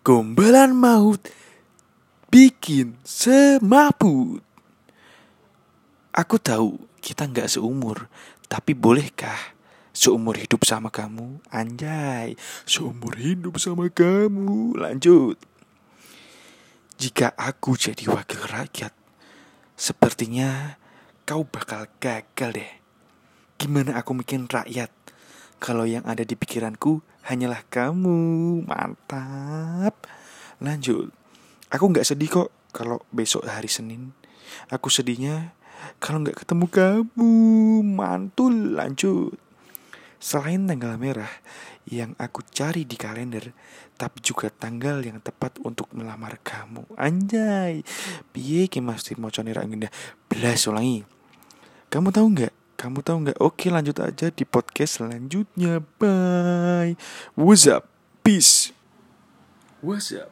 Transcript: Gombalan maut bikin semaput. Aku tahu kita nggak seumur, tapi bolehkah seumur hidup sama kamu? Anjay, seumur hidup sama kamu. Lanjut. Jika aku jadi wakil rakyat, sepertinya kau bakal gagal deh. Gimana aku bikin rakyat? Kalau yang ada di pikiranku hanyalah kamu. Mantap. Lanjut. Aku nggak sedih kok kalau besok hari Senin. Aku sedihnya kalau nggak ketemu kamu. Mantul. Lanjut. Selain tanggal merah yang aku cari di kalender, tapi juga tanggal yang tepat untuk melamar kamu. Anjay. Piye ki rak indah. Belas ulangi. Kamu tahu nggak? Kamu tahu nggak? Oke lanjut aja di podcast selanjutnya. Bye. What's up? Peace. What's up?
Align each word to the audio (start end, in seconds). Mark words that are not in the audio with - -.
Gombalan 0.00 0.72
maut 0.72 1.20
bikin 2.32 2.96
semaput. 3.04 4.40
Aku 6.16 6.40
tahu 6.40 6.80
kita 7.04 7.28
nggak 7.28 7.52
seumur, 7.52 8.08
tapi 8.48 8.72
bolehkah 8.72 9.36
seumur 9.92 10.40
hidup 10.40 10.64
sama 10.64 10.88
kamu? 10.88 11.44
Anjay, 11.52 12.32
seumur 12.64 13.12
hidup 13.20 13.60
sama 13.60 13.92
kamu. 13.92 14.80
Lanjut. 14.80 15.36
Jika 16.96 17.36
aku 17.36 17.76
jadi 17.76 18.08
wakil 18.08 18.40
rakyat, 18.40 18.96
sepertinya 19.76 20.80
kau 21.28 21.44
bakal 21.44 21.84
gagal 22.00 22.56
deh. 22.56 22.72
Gimana 23.60 24.00
aku 24.00 24.16
bikin 24.16 24.48
rakyat? 24.48 24.99
Kalau 25.60 25.84
yang 25.84 26.00
ada 26.08 26.24
di 26.24 26.32
pikiranku 26.32 27.04
hanyalah 27.28 27.60
kamu. 27.68 28.64
Mantap. 28.64 30.08
Lanjut. 30.64 31.12
Aku 31.68 31.92
nggak 31.92 32.08
sedih 32.08 32.32
kok 32.32 32.48
kalau 32.72 33.04
besok 33.12 33.44
hari 33.44 33.68
Senin. 33.68 34.16
Aku 34.72 34.88
sedihnya 34.88 35.52
kalau 36.00 36.24
nggak 36.24 36.42
ketemu 36.42 36.66
kamu. 36.72 37.32
Mantul. 37.84 38.72
Lanjut. 38.72 39.36
Selain 40.16 40.64
tanggal 40.64 40.96
merah 40.96 41.28
yang 41.88 42.12
aku 42.20 42.44
cari 42.44 42.84
di 42.84 42.96
kalender, 43.00 43.56
tapi 43.96 44.20
juga 44.20 44.52
tanggal 44.52 45.00
yang 45.00 45.20
tepat 45.20 45.56
untuk 45.64 45.88
melamar 45.96 46.40
kamu. 46.40 46.88
Anjay. 46.96 47.84
Piye 48.32 48.68
ki 48.68 48.80
rak 48.84 49.64
indah. 49.68 49.92
Belas 50.24 50.64
ulangi. 50.68 51.04
Kamu 51.92 52.12
tahu 52.12 52.26
nggak? 52.32 52.49
Kamu 52.80 53.04
tahu 53.04 53.28
nggak? 53.28 53.38
Oke 53.44 53.68
lanjut 53.68 54.00
aja 54.00 54.32
di 54.32 54.44
podcast 54.48 55.04
selanjutnya. 55.04 55.84
Bye. 56.00 56.96
What's 57.36 57.68
up? 57.68 57.84
Peace. 58.24 58.72
What's 59.84 60.12
up? 60.12 60.28